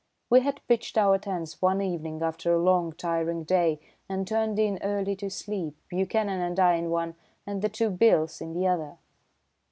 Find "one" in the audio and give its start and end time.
1.61-1.79, 6.89-7.13